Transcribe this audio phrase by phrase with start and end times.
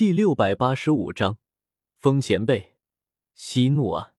[0.00, 1.36] 第六百八十五章，
[1.98, 2.74] 风前辈，
[3.34, 4.14] 息怒啊！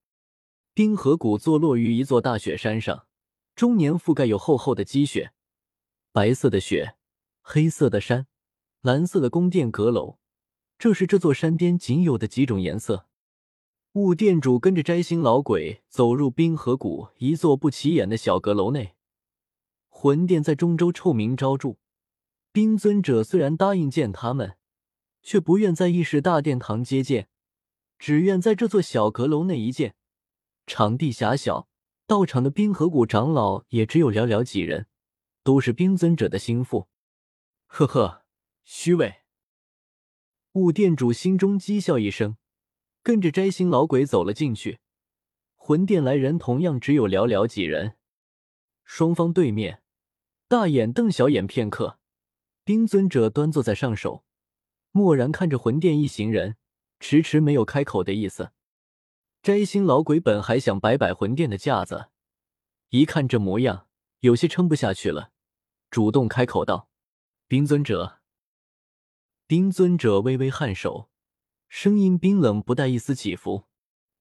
[0.76, 3.08] 冰河谷坐落于一座大雪山上，
[3.56, 5.34] 终年覆盖有厚厚的积雪。
[6.12, 6.98] 白色的雪，
[7.42, 8.28] 黑色的山，
[8.82, 10.20] 蓝色的宫殿阁楼，
[10.78, 13.08] 这是这座山巅仅有的几种颜色。
[13.94, 18.94] 雾店主跟着摘星老鬼走入冰河谷一座不起眼的小阁楼内。
[19.90, 21.78] 魂殿在中州臭名昭著，
[22.52, 24.58] 冰尊者虽然答应见他们。
[25.22, 27.28] 却不愿在议事大殿堂接见，
[28.00, 29.96] 只愿在这座小阁楼内一见。
[30.68, 31.68] 场地狭小，
[32.08, 34.88] 到场的冰河谷长老也只有寥寥几人，
[35.44, 36.88] 都是冰尊者的心腹。
[37.68, 38.26] 呵呵，
[38.64, 39.22] 虚伪。
[40.54, 42.38] 雾殿主心中讥笑一声，
[43.02, 44.80] 跟着摘星老鬼走了进去。
[45.56, 47.96] 魂殿来人同样只有寥寥几人。
[48.84, 49.82] 双方对面，
[50.48, 52.00] 大眼瞪小眼片刻，
[52.66, 54.26] 冰尊者端坐在上首。
[54.92, 56.58] 默然看着魂殿一行人，
[57.00, 58.52] 迟迟没有开口的意思。
[59.42, 62.10] 摘星老鬼本还想摆摆魂殿的架子，
[62.90, 63.88] 一看这模样，
[64.20, 65.32] 有些撑不下去了，
[65.90, 66.90] 主动开口道
[67.48, 68.20] ：“冰尊者。”
[69.48, 71.10] 冰尊者微微颔首，
[71.68, 73.68] 声音冰冷，不带一丝起伏：“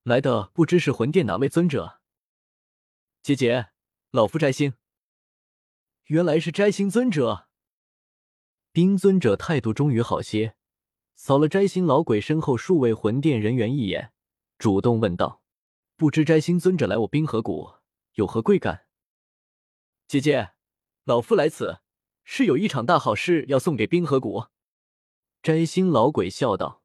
[0.04, 2.00] 来的不知是魂殿哪位尊者？”
[3.22, 3.70] 姐姐，
[4.10, 4.74] 老夫摘星。
[6.04, 7.48] 原来是摘星尊者。
[8.72, 10.56] 冰尊者态度终于好些。
[11.22, 14.10] 扫了摘星老鬼身后数位魂殿人员一眼，
[14.56, 15.42] 主动问道
[15.94, 17.72] ：“不知摘星尊者来我冰河谷
[18.14, 18.86] 有何贵干？”
[20.08, 20.52] 姐姐，
[21.04, 21.80] 老夫来此
[22.24, 24.46] 是有一场大好事要送给冰河谷。”
[25.44, 26.82] 摘星老鬼笑道。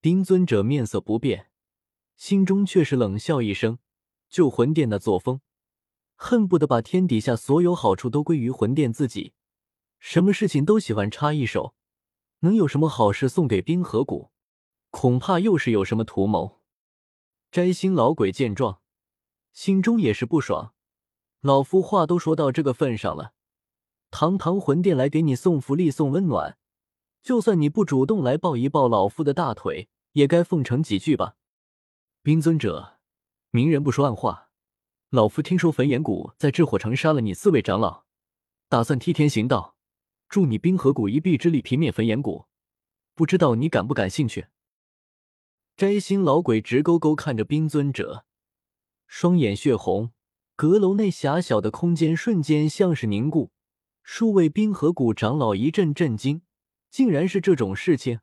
[0.00, 1.50] 丁尊者面色不变，
[2.14, 3.80] 心中却是冷笑一声
[4.30, 5.40] ：“就魂殿那作风，
[6.14, 9.32] 恨不得把天底下所有好处都归于魂殿自己，
[9.98, 11.74] 什么事情都喜欢插一手。”
[12.40, 14.30] 能有什么好事送给冰河谷？
[14.90, 16.60] 恐怕又是有什么图谋。
[17.50, 18.80] 摘星老鬼见状，
[19.52, 20.74] 心中也是不爽。
[21.40, 23.32] 老夫话都说到这个份上了，
[24.10, 26.58] 堂堂魂殿来给你送福利、送温暖，
[27.22, 31.36] 就算你不主动来抱一抱老夫的大腿，也该奉承几句吧。
[32.22, 32.98] 冰尊者，
[33.50, 34.50] 明人不说暗话，
[35.10, 38.04] 老夫听说焚炎谷在炽火城杀了你四位长老，
[38.68, 39.76] 打算替天行道。
[40.30, 42.46] 助你冰河谷一臂之力平灭焚炎谷，
[43.16, 44.46] 不知道你感不感兴趣？
[45.76, 48.24] 摘星老鬼直勾勾看着冰尊者，
[49.08, 50.12] 双眼血红。
[50.54, 53.50] 阁楼内狭小的空间瞬间像是凝固，
[54.04, 56.42] 数位冰河谷长老一阵震惊，
[56.90, 58.20] 竟然是这种事情，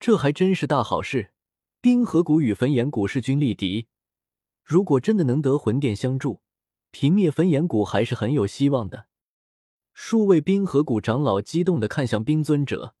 [0.00, 1.32] 这还真是大好事。
[1.80, 3.86] 冰河谷与焚炎谷势均力敌，
[4.64, 6.40] 如果真的能得魂殿相助，
[6.90, 9.06] 平灭焚炎谷还是很有希望的。
[9.94, 12.96] 数位冰河谷长老激动的看向冰尊者，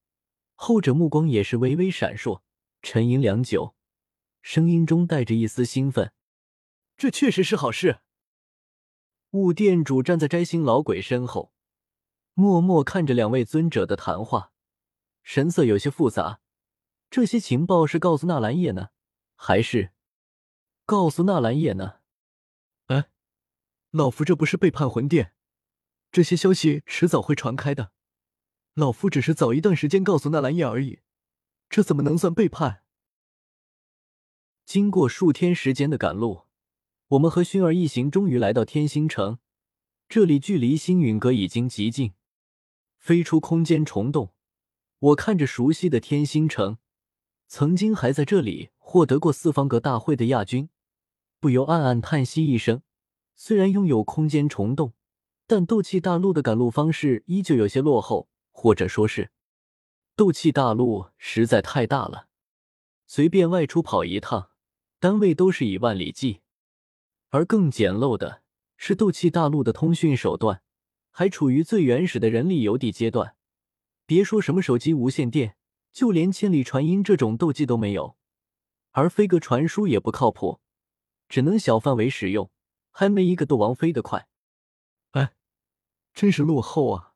[0.54, 2.40] 后者目光也是微微闪烁，
[2.82, 3.74] 沉吟良久，
[4.40, 6.12] 声音中带着一丝兴奋
[6.96, 7.98] ：“这确实是好事。”
[9.32, 11.52] 雾店主站在摘星老鬼身后，
[12.32, 14.52] 默默看着两位尊者的谈话，
[15.24, 16.40] 神色有些复杂。
[17.10, 18.90] 这些情报是告诉纳兰叶呢，
[19.34, 19.92] 还是
[20.86, 21.96] 告诉纳兰叶呢？
[22.86, 23.10] 哎，
[23.90, 25.33] 老夫这不是背叛魂殿？
[26.14, 27.90] 这些消息迟早会传开的，
[28.74, 31.00] 老夫只是早一段时间告诉纳兰叶而已，
[31.68, 32.84] 这怎么能算背叛？
[34.64, 36.42] 经过数天时间的赶路，
[37.08, 39.40] 我们和薰儿一行终于来到天星城，
[40.08, 42.12] 这里距离星陨阁已经极近。
[42.96, 44.32] 飞出空间虫洞，
[45.00, 46.78] 我看着熟悉的天星城，
[47.48, 50.68] 曾经还在这里获得过四方阁大会的亚军，
[51.40, 52.82] 不由暗暗叹息一声。
[53.34, 54.92] 虽然拥有空间虫洞。
[55.46, 59.30] 但斗气大陆的赶路方式依旧有些落后，或者说是
[60.16, 62.28] 斗气大陆实在太大了，
[63.06, 64.50] 随便外出跑一趟，
[64.98, 66.40] 单位都是以万里计。
[67.28, 68.42] 而更简陋的
[68.76, 70.62] 是，斗气大陆的通讯手段
[71.10, 73.36] 还处于最原始的人力邮递阶段，
[74.06, 75.56] 别说什么手机无线电，
[75.92, 78.16] 就连千里传音这种斗技都没有。
[78.92, 80.60] 而飞鸽传书也不靠谱，
[81.28, 82.50] 只能小范围使用，
[82.92, 84.28] 还没一个斗王飞得快。
[86.14, 87.14] 真是落后啊！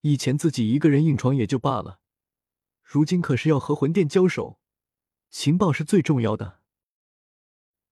[0.00, 2.00] 以前自己一个人硬闯也就罢了，
[2.82, 4.58] 如今可是要和魂殿交手，
[5.30, 6.60] 情报是最重要的。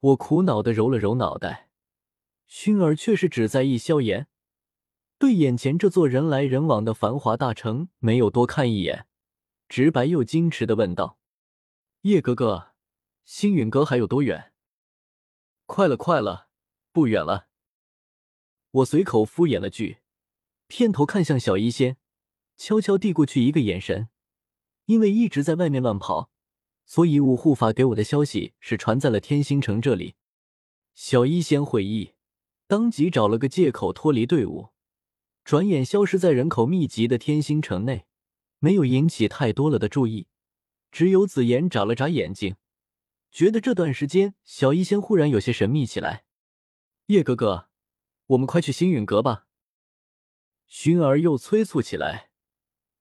[0.00, 1.70] 我苦恼的揉了揉脑袋，
[2.48, 4.28] 薰儿却是只在意萧炎，
[5.19, 9.06] 对眼前这座人来人往的繁华大城没有多看一眼，
[9.69, 11.19] 直白又矜持的问道
[12.02, 12.72] ：“叶哥哥，
[13.25, 14.52] 星陨阁还有多远
[15.66, 16.48] ？”“快了，快了，
[16.92, 17.48] 不远了。”
[18.72, 20.03] 我随口敷衍了句。
[20.76, 21.98] 片头看向小医仙，
[22.56, 24.08] 悄悄递过去一个眼神。
[24.86, 26.32] 因为一直在外面乱跑，
[26.84, 30.16] 所以五护法给我的消息是传在了天星城这里。
[30.92, 32.14] 小医仙会意，
[32.66, 34.70] 当即找了个借口脱离队伍，
[35.44, 38.06] 转眼消失在人口密集的天星城内，
[38.58, 40.26] 没有引起太多了的注意。
[40.90, 42.56] 只有紫妍眨了眨眼睛，
[43.30, 46.24] 觉得这段时间小医仙忽然有些神秘起来。
[47.06, 47.68] 叶哥哥，
[48.26, 49.44] 我们快去星陨阁吧。
[50.74, 52.30] 薰儿又催促起来，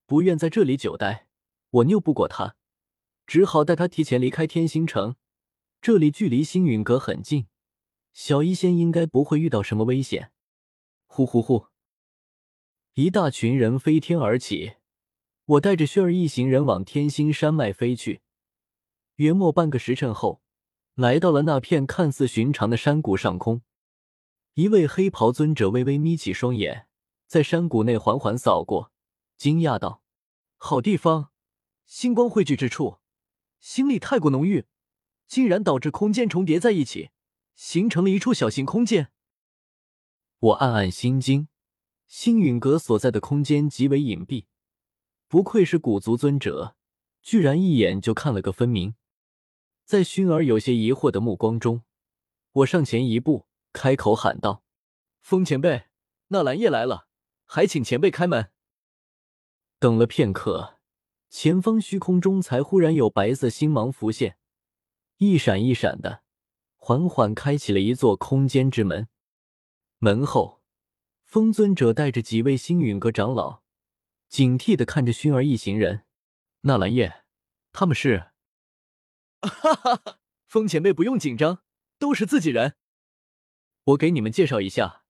[0.06, 1.28] 不愿在这里久待。
[1.72, 2.56] 我拗不过他，
[3.26, 5.16] 只好带他提前离开天星城。
[5.82, 7.48] 这里距离星陨阁很近。
[8.14, 10.32] 小医仙应该不会遇到什么危险。
[11.08, 11.66] 呼呼呼！
[12.94, 14.74] 一大群人飞天而起，
[15.46, 18.22] 我带着薰儿一行人往天星山脉飞去。
[19.16, 20.44] 约莫半个时辰后，
[20.94, 23.64] 来到了那片看似寻常的山谷上空。
[24.54, 26.88] 一位黑袍尊者微微眯起双眼，
[27.34, 28.92] 在山谷内缓缓扫过，
[29.38, 30.04] 惊讶道
[30.58, 31.32] ：“好地方，
[31.88, 33.00] 星光汇聚之处，
[33.60, 34.68] 星力太过浓郁，
[35.26, 37.10] 竟然导致空间重叠在一起。”
[37.56, 39.12] 形成了一处小型空间，
[40.38, 41.48] 我暗暗心惊。
[42.06, 44.46] 星陨阁所在的空间极为隐蔽，
[45.28, 46.76] 不愧是古族尊者，
[47.24, 48.94] 居然一眼就看了个分明。
[49.84, 51.82] 在熏儿有些疑惑的目光中，
[52.52, 54.64] 我上前一步，开口喊道
[55.24, 55.86] ：“风前辈，
[56.28, 57.08] 纳兰叶来了，
[57.46, 58.52] 还请前辈开门。”
[59.80, 60.80] 等了片刻，
[61.30, 64.38] 前方虚空中才忽然有白色星芒浮现，
[65.18, 66.24] 一闪一闪的。
[66.78, 69.08] 缓缓开启了一座空间之门，
[70.00, 70.62] 门后，
[71.24, 73.64] 风尊者带着几位星陨阁长老，
[74.28, 76.04] 警惕的看着熏儿一行人。
[76.62, 77.24] 纳兰叶，
[77.72, 78.32] 他们是？
[79.42, 80.20] 哈哈哈！
[80.46, 81.64] 风前辈不用紧张，
[81.98, 82.76] 都是自己人。
[83.86, 85.06] 我给你们介绍一下，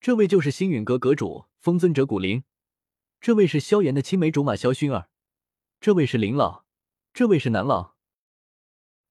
[0.00, 2.44] 这位就是星陨阁阁主风尊者古灵，
[3.20, 5.08] 这位是萧炎的青梅竹马萧薰儿，
[5.80, 6.64] 这位是林老，
[7.12, 7.96] 这位是南老。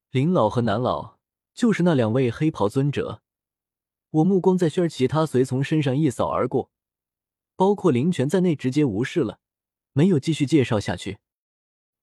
[0.09, 1.19] 林老和南老。
[1.53, 3.21] 就是那两位黑袍尊者，
[4.09, 6.71] 我目光在薰儿其他随从身上一扫而过，
[7.57, 9.41] 包括林泉在内，直接无视了，
[9.91, 11.17] 没有继续介绍下去。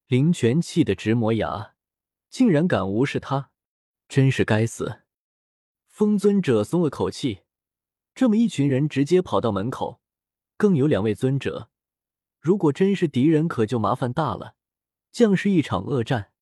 [0.07, 1.75] 林泉气得直磨牙，
[2.29, 3.53] 竟然敢无视他，
[4.07, 5.01] 真是该死！
[5.89, 7.45] 风尊者松了口气，
[8.15, 10.02] 这么一群人直接跑到门口，
[10.57, 11.71] 更有两位尊者，
[12.39, 14.55] 如果真是敌人，可就麻烦大了，
[15.11, 16.33] 将是一场恶战。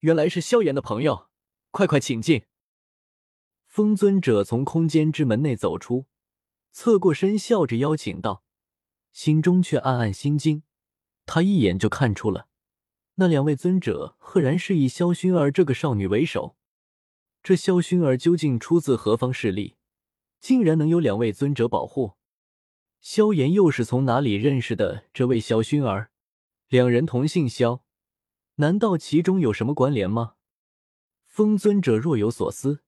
[0.00, 1.28] 原来是萧炎的朋友。
[1.70, 2.44] 快快请进！
[3.66, 6.06] 风尊者从空间之门内走出，
[6.72, 8.42] 侧过身，笑着邀请道，
[9.12, 10.62] 心中却暗暗心惊。
[11.26, 12.48] 他一眼就看出了，
[13.16, 16.56] 那两位尊者赫然是以萧薰儿这个少女为首。
[17.42, 19.76] 这萧薰儿究竟出自何方势力，
[20.40, 22.14] 竟然能有两位尊者保护？
[23.00, 26.10] 萧炎又是从哪里认识的这位萧薰儿？
[26.68, 27.84] 两人同姓萧，
[28.56, 30.34] 难道其中有什么关联吗？
[31.26, 32.82] 风尊者若有所思，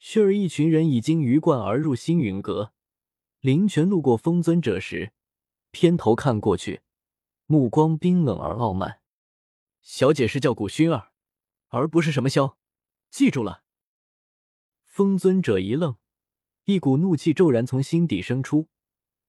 [0.00, 2.72] 薰儿一群人已经鱼贯而入星云阁。
[3.40, 5.12] 林泉路过风尊者时，
[5.70, 6.80] 偏头看过去，
[7.44, 9.00] 目光冰冷而傲慢。
[9.82, 11.12] 小姐是叫古薰儿，
[11.68, 12.56] 而不是什么萧，
[13.10, 13.62] 记住了。
[14.84, 15.96] 风尊者一愣，
[16.64, 18.68] 一股怒气骤然从心底生出：“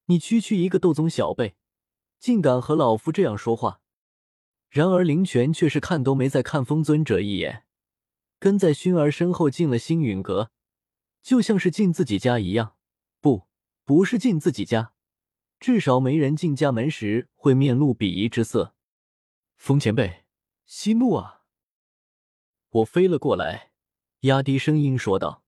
[0.06, 1.56] 你区区一个斗宗小辈，
[2.18, 3.80] 竟敢和老夫这样说话！”
[4.68, 7.64] 然而林泉却是看都没再看风尊者一眼。
[8.38, 10.50] 跟在薰儿身后进了星陨阁，
[11.22, 12.76] 就像是进自己家一样。
[13.20, 13.46] 不，
[13.84, 14.92] 不是进自己家，
[15.58, 18.74] 至少没人进家门时会面露鄙夷之色。
[19.56, 20.24] 风前辈，
[20.66, 21.44] 息怒啊！
[22.68, 23.70] 我飞了过来，
[24.20, 25.45] 压低声音说道。